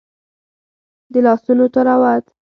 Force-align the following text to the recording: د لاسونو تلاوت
د 1.13 1.15
لاسونو 1.25 1.65
تلاوت 1.73 2.25